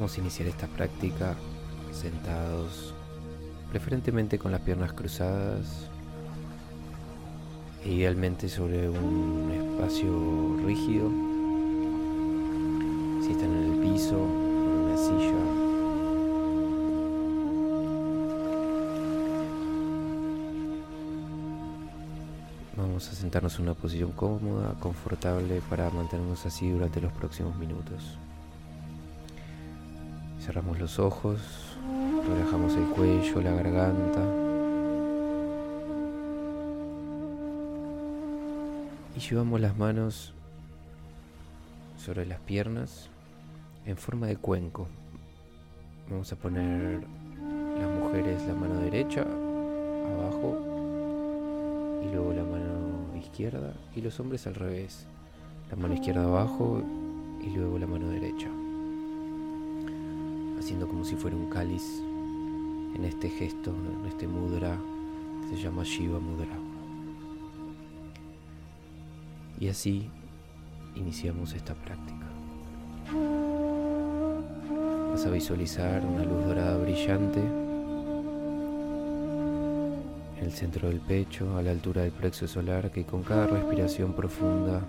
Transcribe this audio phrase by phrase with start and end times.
[0.00, 1.36] Vamos a iniciar esta práctica
[1.92, 2.94] sentados,
[3.70, 5.90] preferentemente con las piernas cruzadas
[7.84, 11.10] e idealmente sobre un espacio rígido.
[13.20, 15.34] Si están en el piso, en una silla.
[22.74, 28.16] Vamos a sentarnos en una posición cómoda, confortable para mantenernos así durante los próximos minutos.
[30.50, 31.38] Cerramos los ojos,
[32.26, 34.20] relajamos el cuello, la garganta.
[39.16, 40.34] Y llevamos las manos
[42.04, 43.10] sobre las piernas
[43.86, 44.88] en forma de cuenco.
[46.10, 47.00] Vamos a poner
[47.78, 50.58] las mujeres la mano derecha abajo
[52.02, 55.06] y luego la mano izquierda y los hombres al revés.
[55.70, 56.82] La mano izquierda abajo
[57.40, 58.48] y luego la mano derecha
[60.60, 62.02] haciendo como si fuera un cáliz
[62.94, 64.78] en este gesto, en este mudra
[65.48, 66.54] que se llama Shiva Mudra.
[69.58, 70.10] Y así
[70.94, 72.26] iniciamos esta práctica.
[75.10, 77.40] Vas a visualizar una luz dorada brillante
[80.38, 84.12] en el centro del pecho, a la altura del plexo solar, que con cada respiración
[84.12, 84.82] profunda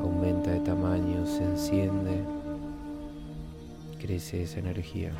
[0.00, 2.35] aumenta de tamaño, se enciende
[4.06, 5.10] crece esa energía.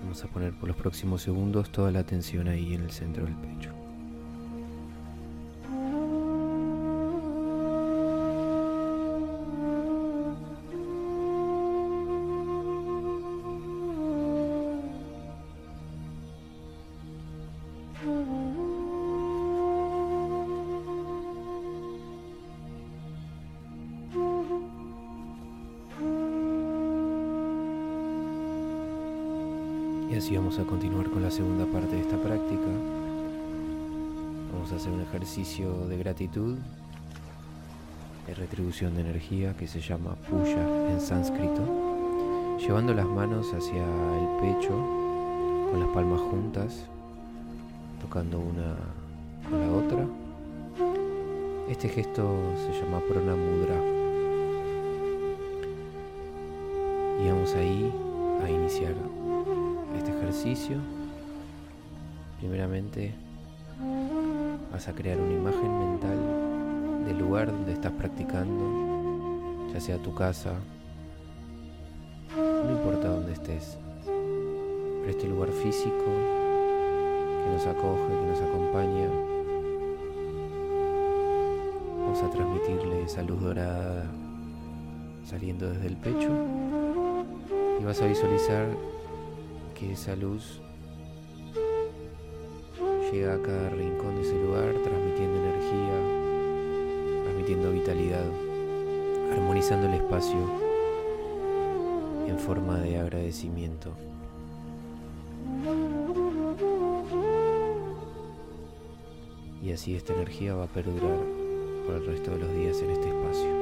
[0.00, 3.34] Vamos a poner por los próximos segundos toda la atención ahí en el centro del
[3.34, 3.75] pecho.
[31.36, 32.66] Segunda parte de esta práctica.
[34.54, 36.56] Vamos a hacer un ejercicio de gratitud,
[38.26, 44.28] de retribución de energía que se llama puya en sánscrito, llevando las manos hacia el
[44.40, 44.70] pecho
[45.70, 46.86] con las palmas juntas,
[48.00, 48.74] tocando una
[49.50, 50.06] con la otra.
[51.68, 53.74] Este gesto se llama pranamudra.
[57.22, 57.92] Y vamos ahí
[58.42, 58.94] a iniciar
[59.98, 60.78] este ejercicio,
[62.38, 63.14] primeramente
[64.72, 70.54] vas a crear una imagen mental del lugar donde estás practicando, ya sea tu casa,
[72.36, 76.04] no importa dónde estés, pero este lugar físico
[77.44, 79.08] que nos acoge, que nos acompaña,
[82.00, 84.04] vamos a transmitirle esa luz dorada
[85.24, 86.30] saliendo desde el pecho
[87.80, 88.66] y vas a visualizar
[89.74, 90.60] que esa luz
[93.12, 98.26] llega a cada rincón de ese lugar, transmitiendo energía, transmitiendo vitalidad,
[99.32, 100.38] armonizando el espacio
[102.26, 103.92] en forma de agradecimiento.
[109.62, 111.18] Y así esta energía va a perdurar
[111.86, 113.55] por el resto de los días en este espacio.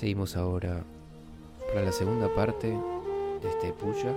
[0.00, 0.82] Seguimos ahora
[1.68, 4.16] para la segunda parte de este puya.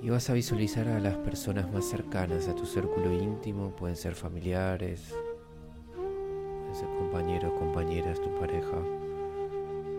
[0.00, 4.14] Y vas a visualizar a las personas más cercanas a tu círculo íntimo, pueden ser
[4.14, 5.14] familiares,
[5.94, 8.78] pueden ser compañeros, compañeras, tu pareja,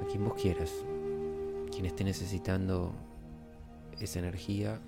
[0.01, 0.73] a quien vos quieras,
[1.71, 2.91] quien esté necesitando
[3.99, 4.81] esa energía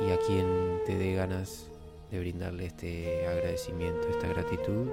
[0.00, 1.70] y a quien te dé ganas
[2.10, 4.88] de brindarle este agradecimiento, esta gratitud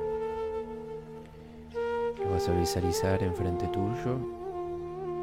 [2.36, 4.20] vas a visualizar enfrente tuyo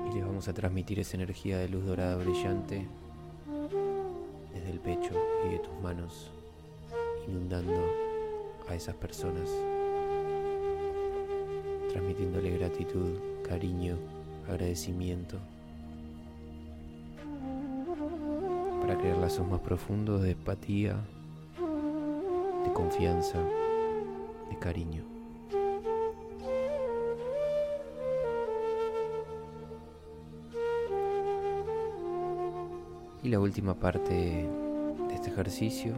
[0.08, 2.88] y les vamos a transmitir esa energía de luz dorada brillante
[4.54, 5.12] desde el pecho
[5.44, 6.30] y de tus manos,
[7.28, 7.84] inundando
[8.66, 9.50] a esas personas,
[11.90, 13.98] transmitiéndole gratitud, cariño,
[14.48, 15.36] agradecimiento,
[18.80, 20.96] para crear lazos más profundos de empatía,
[22.64, 23.38] de confianza,
[24.48, 25.11] de cariño.
[33.22, 35.94] Y la última parte de este ejercicio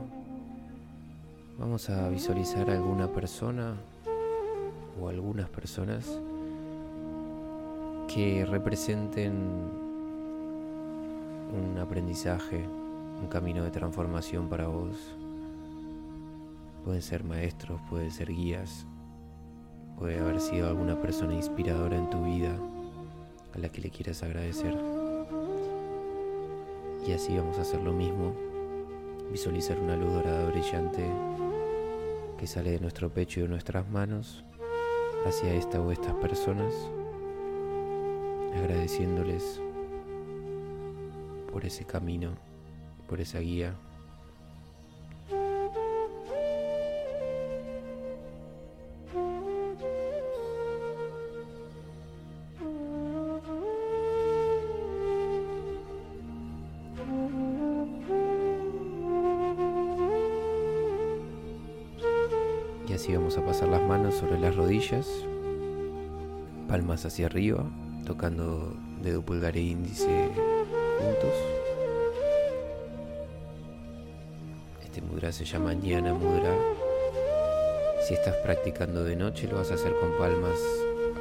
[1.59, 3.77] Vamos a visualizar a alguna persona
[5.01, 6.21] o algunas personas
[8.13, 9.33] que representen
[11.53, 12.67] un aprendizaje,
[13.21, 14.97] un camino de transformación para vos.
[16.85, 18.85] Pueden ser maestros, pueden ser guías,
[19.97, 22.51] puede haber sido alguna persona inspiradora en tu vida
[23.55, 24.94] a la que le quieras agradecer.
[27.07, 28.35] Y así vamos a hacer lo mismo,
[29.31, 31.05] visualizar una luz dorada brillante
[32.39, 34.43] que sale de nuestro pecho y de nuestras manos
[35.27, 36.73] hacia esta o estas personas,
[38.57, 39.61] agradeciéndoles
[41.53, 42.31] por ese camino,
[43.09, 43.75] por esa guía.
[63.05, 65.07] Así vamos a pasar las manos sobre las rodillas,
[66.67, 67.63] palmas hacia arriba,
[68.07, 70.31] tocando dedo pulgar e índice
[70.99, 71.35] juntos.
[74.83, 76.57] Este mudra se llama Jnana Mudra.
[78.09, 80.59] Si estás practicando de noche lo vas a hacer con palmas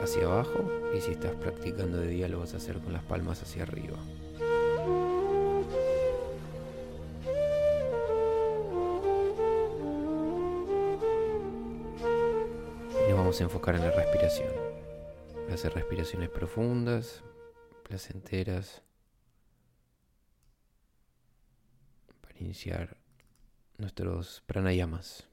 [0.01, 0.63] hacia abajo
[0.97, 3.97] y si estás practicando de día lo vas a hacer con las palmas hacia arriba.
[13.33, 14.53] Vamos a enfocar en la respiración.
[15.51, 17.23] Hacer respiraciones profundas,
[17.81, 18.83] placenteras,
[22.21, 22.95] para iniciar
[23.79, 25.27] nuestros pranayamas.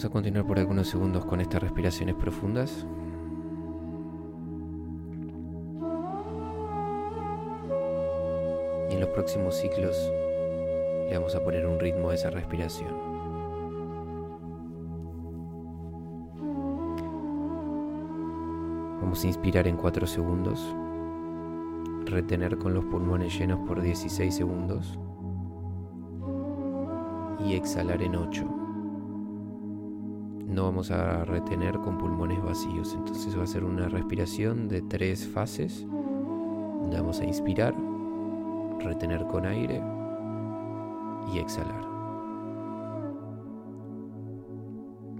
[0.00, 2.86] Vamos a continuar por algunos segundos con estas respiraciones profundas.
[8.88, 9.94] Y en los próximos ciclos
[11.06, 12.94] le vamos a poner un ritmo a esa respiración.
[19.02, 20.74] Vamos a inspirar en 4 segundos,
[22.06, 24.98] retener con los pulmones llenos por 16 segundos
[27.44, 28.59] y exhalar en 8
[30.50, 32.94] no vamos a retener con pulmones vacíos.
[32.94, 35.86] Entonces va a ser una respiración de tres fases.
[36.92, 37.74] vamos a inspirar,
[38.80, 39.80] retener con aire
[41.32, 41.82] y exhalar.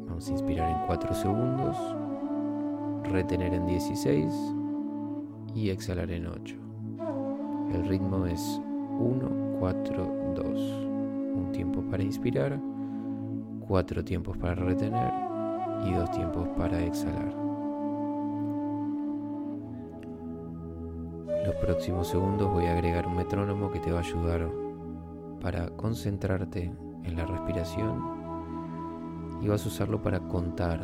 [0.09, 1.77] Vamos a inspirar en 4 segundos,
[3.05, 4.35] retener en 16
[5.55, 6.56] y exhalar en 8.
[7.73, 8.60] El ritmo es
[8.99, 10.46] 1, 4, 2.
[11.37, 12.58] Un tiempo para inspirar
[13.70, 15.12] cuatro tiempos para retener
[15.86, 17.32] y dos tiempos para exhalar.
[21.46, 24.50] Los próximos segundos voy a agregar un metrónomo que te va a ayudar
[25.41, 26.74] para concentrarte
[27.05, 28.03] en la respiración
[29.41, 30.81] y vas a usarlo para contar.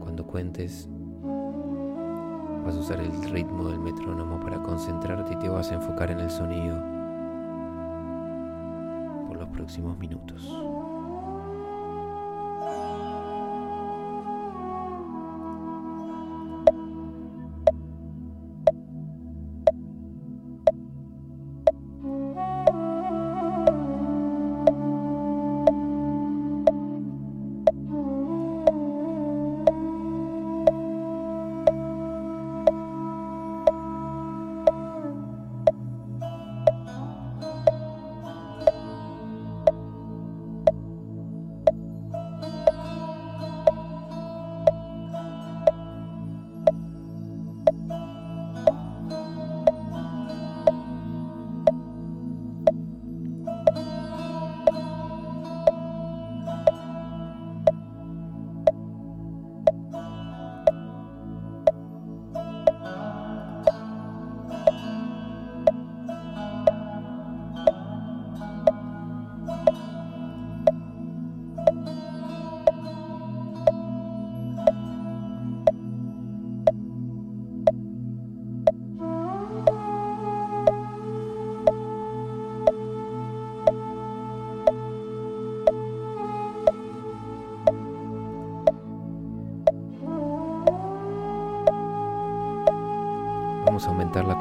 [0.00, 0.86] Cuando cuentes
[2.62, 6.20] vas a usar el ritmo del metrónomo para concentrarte y te vas a enfocar en
[6.20, 6.76] el sonido
[9.28, 10.69] por los próximos minutos.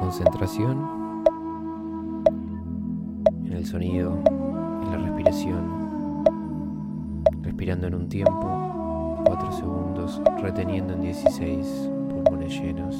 [0.10, 1.24] Concentración
[3.51, 4.18] el sonido,
[4.82, 6.24] en la respiración,
[7.44, 12.98] respirando en un tiempo, 4 segundos, reteniendo en 16 pulmones llenos,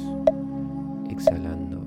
[1.08, 1.79] exhalando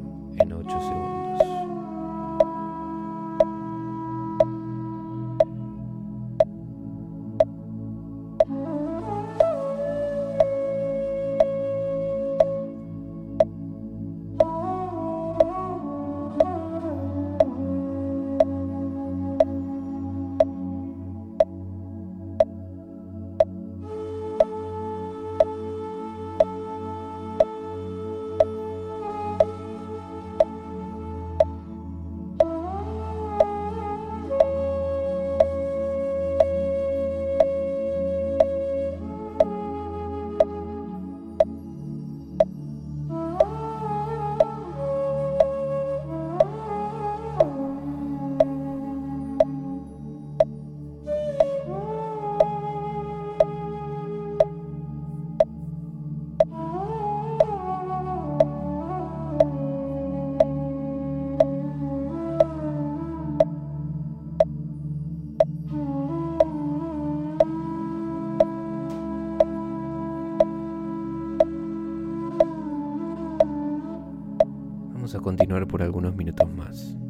[75.15, 77.02] a continuar por algunos minutos más.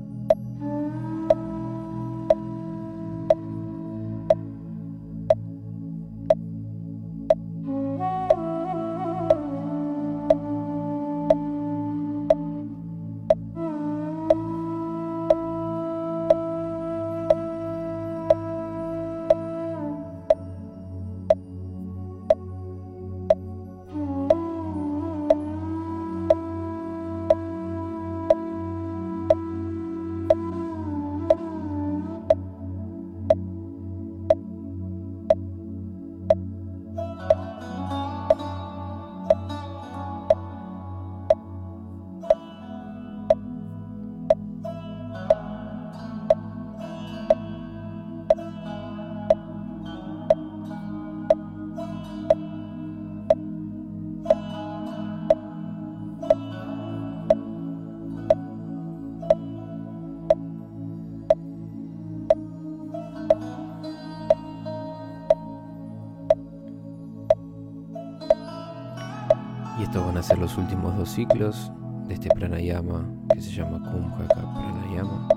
[71.09, 71.71] Ciclos
[72.07, 75.27] de este pranayama que se llama Kumhaka Pranayama.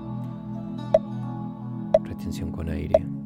[2.03, 3.16] Retención con aire.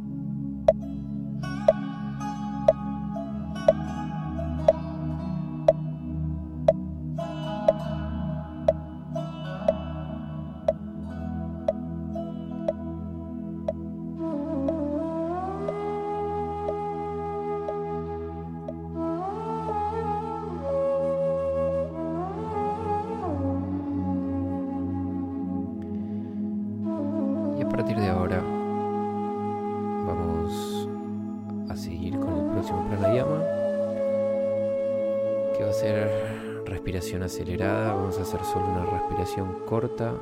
[37.68, 40.20] Vamos a hacer solo una respiración corta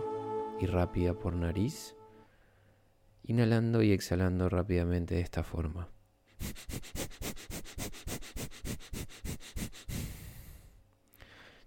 [0.59, 1.95] y rápida por nariz,
[3.23, 5.87] inhalando y exhalando rápidamente de esta forma.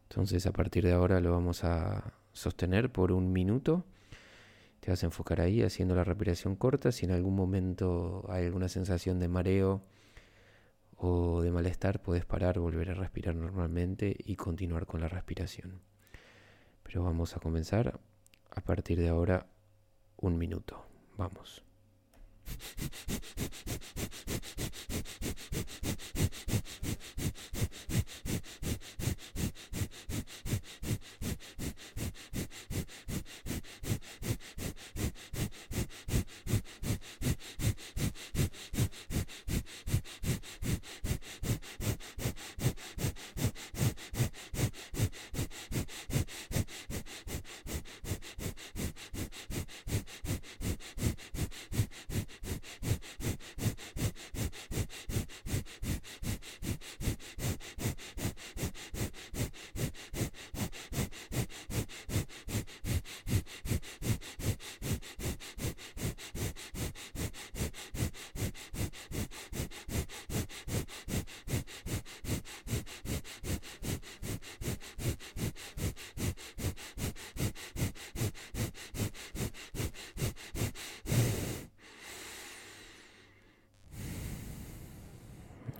[0.09, 3.85] Entonces a partir de ahora lo vamos a sostener por un minuto
[4.83, 6.91] te vas a enfocar ahí haciendo la respiración corta.
[6.91, 9.81] Si en algún momento hay alguna sensación de mareo
[11.05, 15.81] o de malestar, puedes parar, volver a respirar normalmente y continuar con la respiración.
[16.85, 17.99] Pero vamos a comenzar
[18.51, 19.47] a partir de ahora
[20.17, 20.87] un minuto.
[21.17, 21.65] Vamos.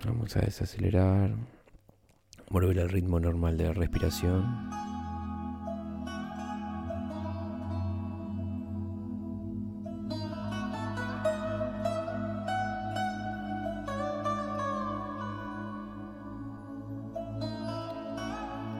[0.05, 1.33] Vamos a desacelerar,
[2.49, 4.43] volver al ritmo normal de la respiración.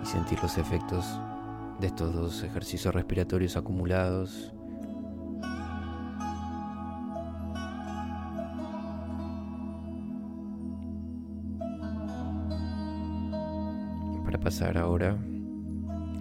[0.01, 1.05] Y sentir los efectos
[1.79, 4.53] de estos dos ejercicios respiratorios acumulados
[14.39, 15.17] pasar ahora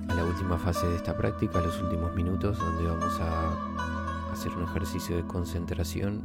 [0.08, 4.64] a la última fase de esta práctica, los últimos minutos, donde vamos a hacer un
[4.64, 6.22] ejercicio de concentración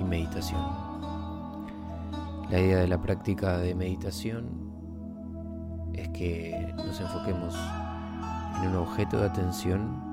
[0.00, 0.60] y meditación.
[2.50, 4.46] La idea de la práctica de meditación
[5.92, 7.56] es que nos enfoquemos
[8.62, 10.04] en un objeto de atención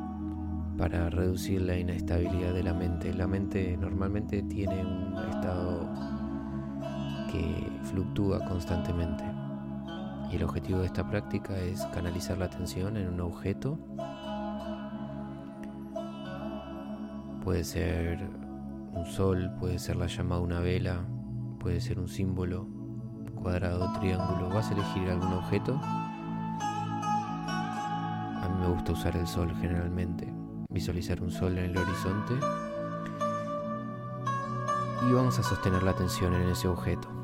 [0.78, 3.14] para reducir la inestabilidad de la mente.
[3.14, 5.88] La mente normalmente tiene un estado
[7.32, 9.31] que fluctúa constantemente.
[10.32, 13.78] Y el objetivo de esta práctica es canalizar la atención en un objeto.
[17.44, 18.30] Puede ser
[18.94, 21.06] un sol, puede ser la llama de una vela,
[21.60, 22.70] puede ser un símbolo,
[23.36, 24.48] cuadrado, triángulo.
[24.50, 25.78] Vas a elegir algún objeto.
[28.42, 30.34] A mí me gusta usar el sol generalmente.
[30.70, 32.36] Visualizar un sol en el horizonte.
[35.10, 37.21] Y vamos a sostener la atención en ese objeto.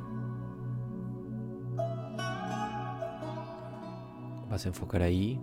[4.57, 5.39] Vas a enfocar ahí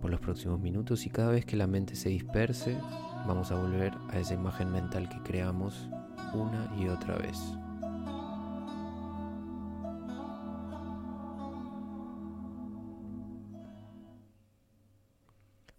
[0.00, 2.78] por los próximos minutos y cada vez que la mente se disperse,
[3.26, 5.90] vamos a volver a esa imagen mental que creamos
[6.32, 7.36] una y otra vez.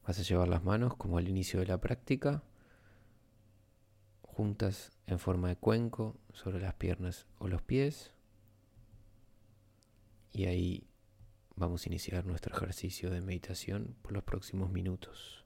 [0.06, 2.44] Vas a llevar las manos como al inicio de la práctica,
[4.24, 8.12] juntas en forma de cuenco sobre las piernas o los pies.
[10.34, 10.91] Y ahí
[11.56, 15.46] Vamos a iniciar nuestro ejercicio de meditación por los próximos minutos,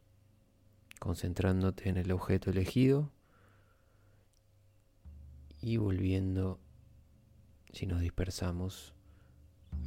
[1.00, 3.12] concentrándote en el objeto elegido
[5.62, 6.60] y volviendo,
[7.74, 8.94] si nos dispersamos,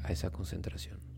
[0.03, 1.18] a esa concentración.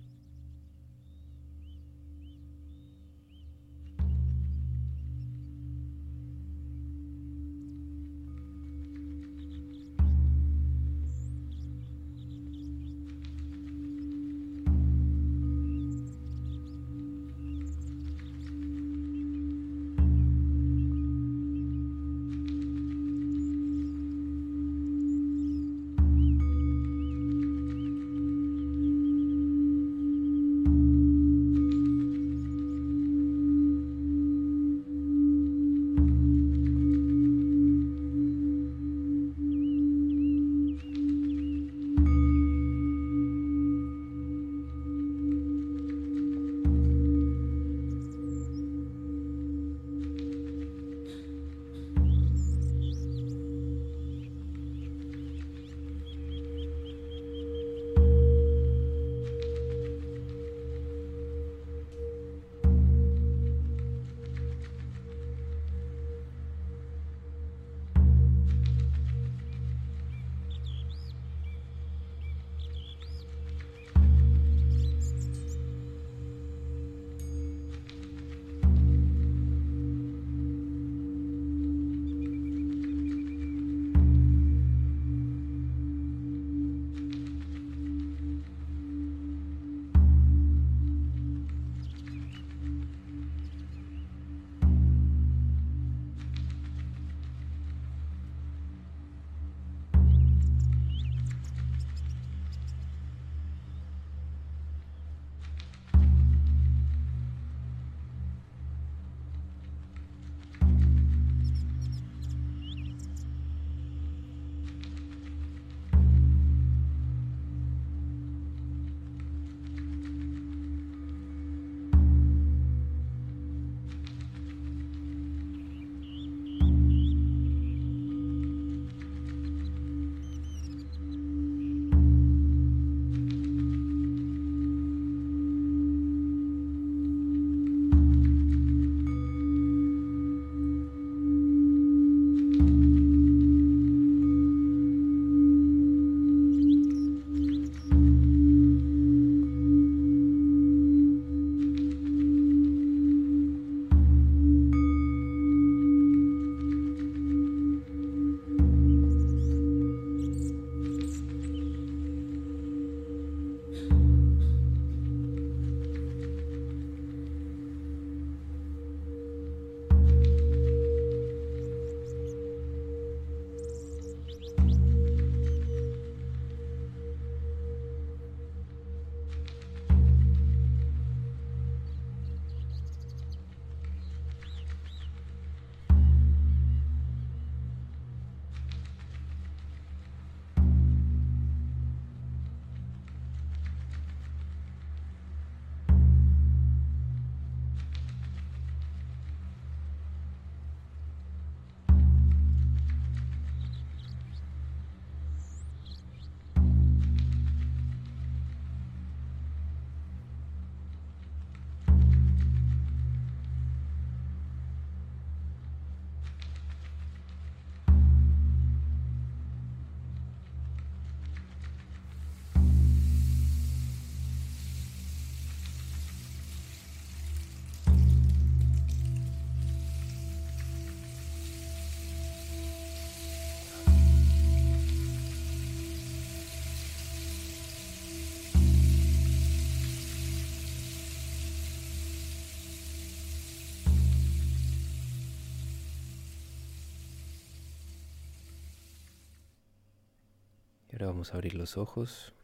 [251.00, 252.34] Ahora vamos a abrir los ojos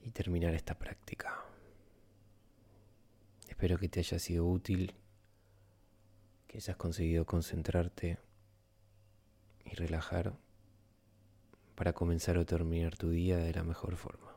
[0.00, 1.44] y terminar esta práctica.
[3.46, 4.94] Espero que te haya sido útil,
[6.46, 8.18] que hayas conseguido concentrarte
[9.66, 10.38] y relajar
[11.74, 14.34] para comenzar o terminar tu día de la mejor forma.